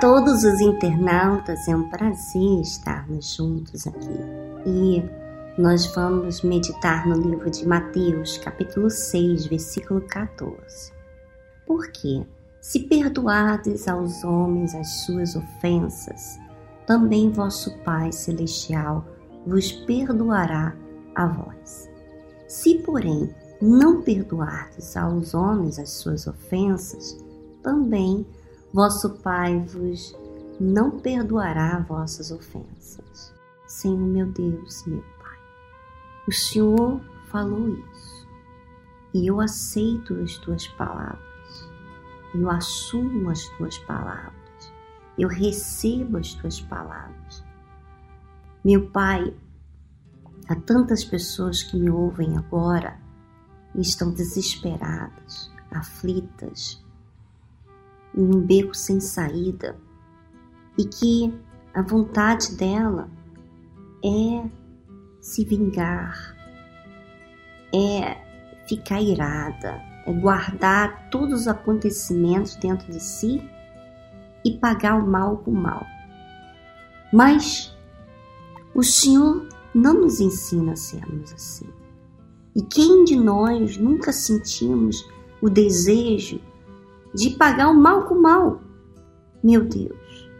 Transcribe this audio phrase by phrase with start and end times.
[0.00, 4.08] Todos os internautas, é um prazer estarmos juntos aqui.
[4.64, 5.04] E
[5.60, 10.90] nós vamos meditar no livro de Mateus, capítulo 6, versículo 14.
[11.66, 12.26] Por quê?
[12.62, 16.38] Se perdoardes aos homens as suas ofensas,
[16.86, 19.04] também vosso Pai Celestial
[19.46, 20.74] vos perdoará
[21.14, 21.90] a vós.
[22.48, 27.22] Se, porém, não perdoardes aos homens as suas ofensas,
[27.62, 28.26] também
[28.72, 30.16] vosso Pai vos
[30.60, 33.32] não perdoará vossas ofensas.
[33.66, 35.38] Senhor meu Deus, meu Pai,
[36.28, 38.28] o Senhor falou isso
[39.14, 41.70] e eu aceito as tuas palavras,
[42.34, 44.72] eu assumo as tuas palavras,
[45.18, 47.44] eu recebo as tuas palavras.
[48.64, 49.34] Meu Pai,
[50.48, 53.00] há tantas pessoas que me ouvem agora
[53.74, 56.84] e estão desesperadas, aflitas,
[58.14, 59.76] em um beco sem saída
[60.76, 61.34] e que
[61.74, 63.08] a vontade dela
[64.04, 64.48] é
[65.20, 66.36] se vingar,
[67.74, 68.16] é
[68.66, 73.42] ficar irada, é guardar todos os acontecimentos dentro de si
[74.44, 75.86] e pagar o mal com o mal.
[77.12, 77.76] Mas
[78.74, 81.68] o Senhor não nos ensina a sermos assim.
[82.54, 85.08] E quem de nós nunca sentimos
[85.40, 86.40] o desejo
[87.14, 88.60] de pagar o mal com o mal?
[89.42, 90.30] Meu Deus.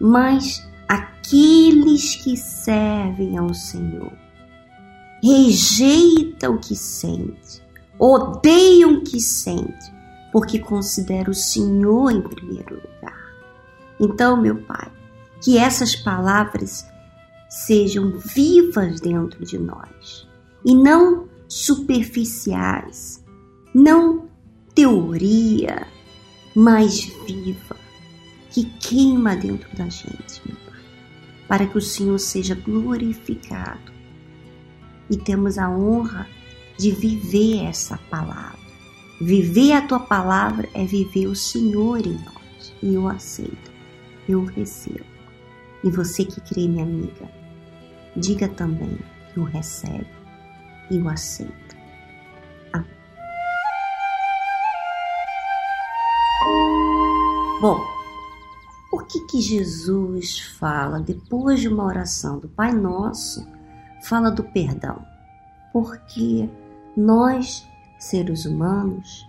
[0.00, 4.12] Mas aqueles que servem ao Senhor
[5.22, 7.62] rejeitam o que sente,
[7.98, 9.92] odeiam o que sente,
[10.32, 13.22] porque considera o Senhor em primeiro lugar.
[14.00, 14.90] Então, meu Pai,
[15.40, 16.84] que essas palavras
[17.48, 20.26] sejam vivas dentro de nós
[20.64, 23.22] e não superficiais,
[23.74, 24.28] não
[24.74, 25.86] teoria,
[26.54, 27.76] mas viva,
[28.50, 30.80] que queima dentro da gente, meu Pai,
[31.48, 33.92] para que o Senhor seja glorificado
[35.10, 36.28] e temos a honra
[36.78, 38.58] de viver essa palavra.
[39.20, 42.74] Viver a tua palavra é viver o Senhor em nós.
[42.82, 43.70] E eu aceito,
[44.28, 45.04] eu recebo.
[45.84, 47.30] E você que crê, minha amiga,
[48.16, 48.98] diga também
[49.32, 50.06] que o recebe
[50.90, 50.98] e
[57.62, 57.80] Bom,
[58.90, 63.46] por que que Jesus fala depois de uma oração do Pai Nosso,
[64.02, 65.00] fala do perdão?
[65.72, 66.50] Porque
[66.96, 67.64] nós,
[68.00, 69.24] seres humanos,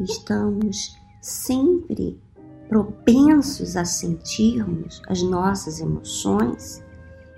[0.00, 2.20] estamos sempre
[2.68, 6.82] propensos a sentirmos as nossas emoções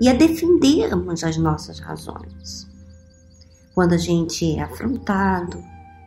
[0.01, 2.67] e a defendermos as nossas razões.
[3.75, 5.63] Quando a gente é afrontado,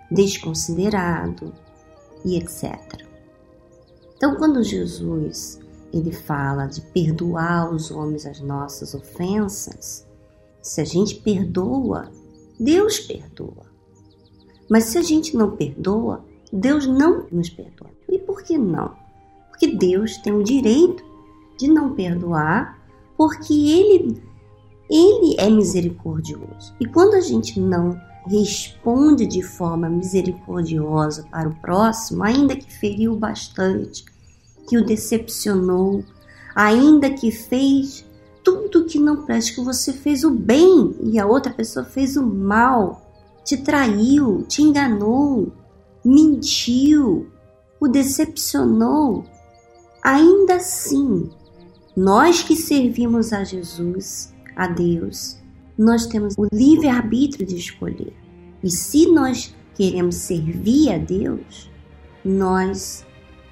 [0.09, 1.53] desconsiderado
[2.25, 3.05] e etc.
[4.15, 5.59] Então, quando Jesus
[5.93, 10.05] ele fala de perdoar os homens as nossas ofensas,
[10.61, 12.11] se a gente perdoa,
[12.59, 13.65] Deus perdoa.
[14.69, 17.91] Mas se a gente não perdoa, Deus não nos perdoa.
[18.09, 18.95] E por que não?
[19.49, 21.03] Porque Deus tem o direito
[21.57, 22.79] de não perdoar
[23.15, 24.21] porque ele,
[24.89, 26.75] ele é misericordioso.
[26.79, 33.15] E quando a gente não responde de forma misericordiosa para o próximo, ainda que feriu
[33.15, 34.03] bastante,
[34.67, 36.03] que o decepcionou,
[36.55, 38.05] ainda que fez
[38.43, 42.25] tudo que não presta, que você fez o bem e a outra pessoa fez o
[42.25, 43.01] mal,
[43.43, 45.51] te traiu, te enganou,
[46.03, 47.27] mentiu,
[47.79, 49.25] o decepcionou,
[50.03, 51.29] ainda assim
[51.95, 55.37] nós que servimos a Jesus, a Deus,
[55.77, 58.15] nós temos o livre-arbítrio de escolher.
[58.63, 61.69] E se nós queremos servir a Deus,
[62.23, 63.05] nós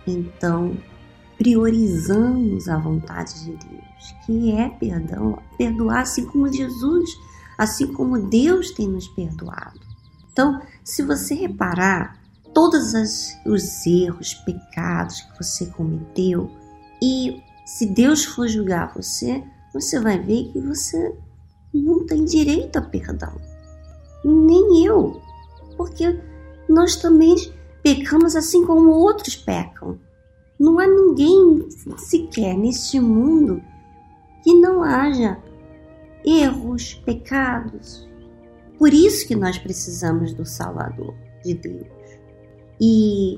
[0.07, 0.77] então
[1.37, 7.09] priorizamos a vontade de Deus, que é perdão, perdoar assim como Jesus,
[7.57, 9.79] assim como Deus tem nos perdoado.
[10.31, 12.19] Então, se você reparar
[12.53, 12.93] todos
[13.45, 16.49] os erros, pecados que você cometeu
[17.01, 19.43] e se Deus for julgar você,
[19.73, 21.15] você vai ver que você
[21.73, 23.33] não tem direito a perdão.
[24.23, 25.21] Nem eu.
[25.75, 26.19] Porque
[26.69, 27.35] nós também
[27.81, 29.99] pecamos assim como outros pecam.
[30.59, 31.67] Não há ninguém
[31.97, 33.61] sequer neste mundo
[34.43, 35.37] que não haja
[36.25, 38.07] erros, pecados.
[38.77, 41.87] Por isso que nós precisamos do Salvador, de Deus.
[42.79, 43.37] E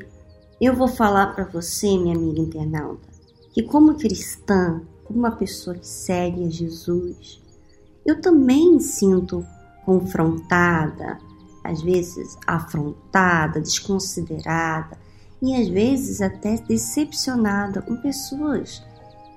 [0.59, 3.07] eu vou falar para você, minha amiga internauta,
[3.53, 7.41] que como cristã, como uma pessoa que segue a Jesus,
[8.05, 9.45] eu também sinto
[9.85, 11.17] confrontada,
[11.63, 14.97] às vezes afrontada, desconsiderada
[15.41, 18.83] e às vezes até decepcionada com pessoas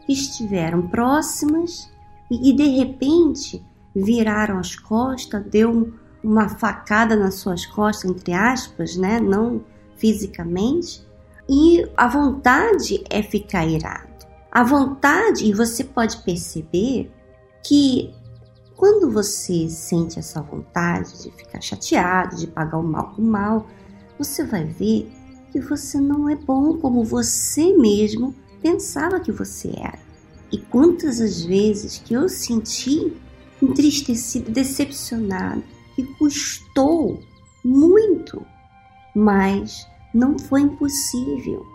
[0.05, 1.91] que estiveram próximas
[2.31, 5.93] e, de repente viraram as costas, deu
[6.23, 9.19] uma facada nas suas costas, entre aspas, né?
[9.19, 9.65] Não
[9.97, 11.07] fisicamente.
[11.49, 14.09] E a vontade é ficar irado.
[14.53, 17.11] A vontade, e você pode perceber
[17.65, 18.15] que
[18.79, 23.67] quando você sente essa vontade de ficar chateado, de pagar o mal com o mal,
[24.17, 25.11] você vai ver
[25.51, 28.33] que você não é bom como você mesmo
[28.63, 29.99] pensava que você era.
[30.53, 33.17] E quantas as vezes que eu senti
[33.61, 35.65] entristecido, decepcionado,
[35.97, 37.21] que custou
[37.65, 38.47] muito,
[39.13, 39.85] mas
[40.15, 41.67] não foi impossível.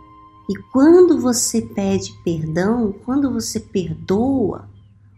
[0.50, 4.70] E quando você pede perdão, quando você perdoa,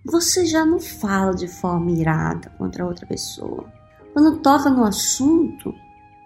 [0.06, 3.66] você já não fala de forma irada contra outra pessoa.
[4.14, 5.74] Quando toca no assunto,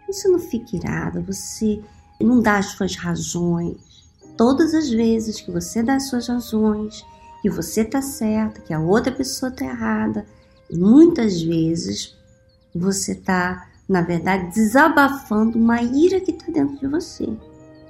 [0.06, 1.82] você não fica irada, você
[2.20, 3.78] não dá as suas razões.
[4.36, 7.06] Todas as vezes que você dá as suas razões,
[7.42, 10.26] que você tá certa, que a outra pessoa tá errada,
[10.70, 12.18] muitas vezes
[12.76, 17.28] você tá, na verdade, desabafando uma ira que está dentro de você.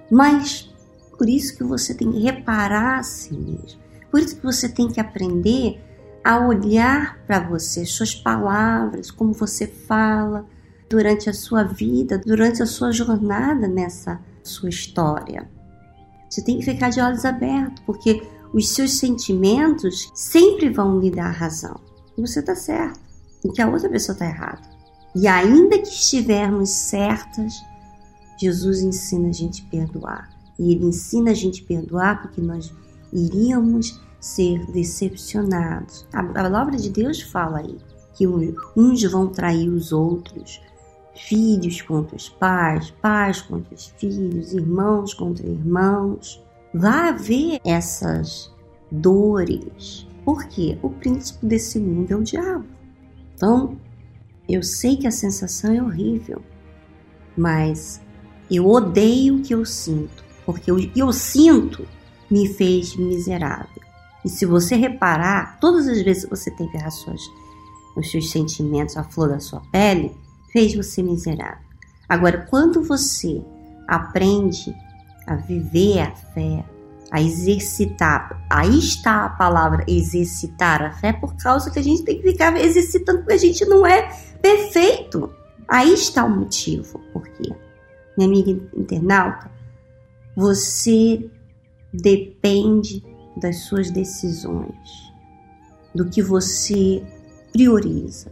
[0.09, 0.69] Mas
[1.17, 3.88] por isso que você tem que reparar a si mesmo.
[4.09, 5.79] Por isso que você tem que aprender
[6.23, 10.45] a olhar para você, suas palavras, como você fala
[10.89, 15.49] durante a sua vida, durante a sua jornada nessa sua história.
[16.29, 18.21] Você tem que ficar de olhos abertos, porque
[18.53, 21.79] os seus sentimentos sempre vão lhe dar razão.
[22.17, 22.99] E você está certo,
[23.43, 24.61] e que a outra pessoa está errada.
[25.15, 27.53] E ainda que estivermos certas,
[28.39, 30.29] Jesus ensina a gente a perdoar.
[30.57, 32.71] E Ele ensina a gente a perdoar porque nós
[33.13, 36.05] iríamos ser decepcionados.
[36.13, 37.77] A palavra de Deus fala aí
[38.13, 40.61] que uns vão trair os outros,
[41.15, 46.43] filhos contra os pais, pais contra os filhos, irmãos contra irmãos.
[46.73, 48.53] Vai haver essas
[48.91, 50.05] dores.
[50.25, 52.65] Porque o príncipe desse mundo é o diabo.
[53.33, 53.77] Então,
[54.47, 56.41] eu sei que a sensação é horrível,
[57.37, 58.01] mas
[58.51, 61.87] eu odeio o que eu sinto, porque que eu sinto
[62.29, 63.81] me fez miserável.
[64.23, 67.21] E se você reparar, todas as vezes que você teve suas,
[67.95, 70.15] os seus sentimentos, a flor da sua pele,
[70.51, 71.63] fez você miserável.
[72.07, 73.41] Agora, quando você
[73.87, 74.75] aprende
[75.27, 76.65] a viver a fé,
[77.11, 82.17] a exercitar, aí está a palavra exercitar a fé, por causa que a gente tem
[82.17, 84.11] que ficar exercitando, porque a gente não é
[84.41, 85.33] perfeito.
[85.67, 86.99] Aí está o motivo.
[87.13, 87.53] Por quê?
[88.17, 89.51] Minha amiga internauta,
[90.35, 91.29] você
[91.93, 93.03] depende
[93.37, 95.13] das suas decisões,
[95.93, 97.03] do que você
[97.51, 98.31] prioriza.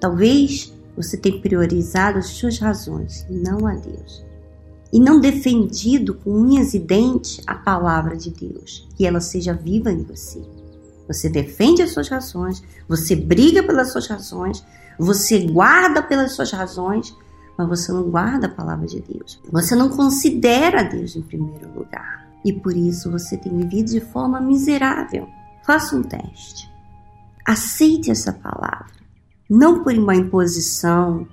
[0.00, 4.24] Talvez você tenha priorizado as suas razões, não a Deus.
[4.92, 9.92] E não defendido com unhas e dentes a palavra de Deus, que ela seja viva
[9.92, 10.42] em você.
[11.06, 14.64] Você defende as suas razões, você briga pelas suas razões,
[14.98, 17.16] você guarda pelas suas razões,
[17.56, 19.40] mas você não guarda a palavra de Deus.
[19.50, 22.29] Você não considera Deus em primeiro lugar.
[22.44, 25.28] E por isso você tem vivido de forma miserável.
[25.64, 26.70] Faça um teste.
[27.46, 29.00] Aceite essa palavra.
[29.48, 31.26] Não por uma imposição,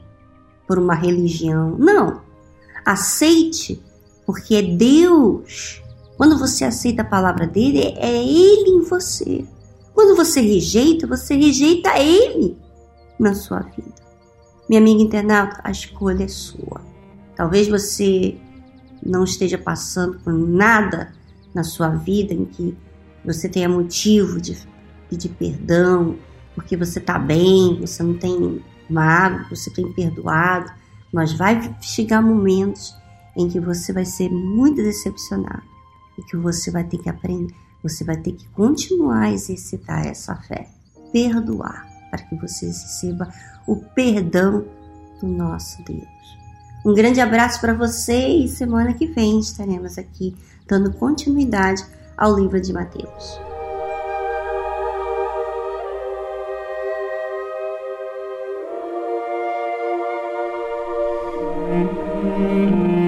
[0.67, 1.77] por uma religião.
[1.77, 2.21] Não.
[2.85, 3.81] Aceite,
[4.25, 5.81] porque é Deus.
[6.17, 9.45] Quando você aceita a palavra dele, é Ele em você.
[9.93, 12.57] Quando você rejeita, você rejeita Ele
[13.19, 13.95] na sua vida.
[14.67, 16.81] Minha amiga internauta, a escolha é sua.
[17.35, 18.37] Talvez você
[19.05, 21.13] não esteja passando por nada
[21.53, 22.77] na sua vida em que
[23.23, 24.57] você tenha motivo de
[25.09, 26.17] pedir perdão,
[26.55, 30.71] porque você está bem, você não tem mágoa, você tem perdoado,
[31.13, 32.95] mas vai chegar momentos
[33.35, 35.63] em que você vai ser muito decepcionado
[36.17, 40.35] e que você vai ter que aprender, você vai ter que continuar a exercitar essa
[40.35, 40.67] fé,
[41.11, 43.31] perdoar, para que você receba
[43.67, 44.65] o perdão
[45.21, 46.07] do nosso Deus.
[46.87, 50.33] Um grande abraço para você e semana que vem estaremos aqui
[50.65, 51.83] dando continuidade
[52.17, 53.41] ao livro de Mateus.
[61.69, 63.06] Música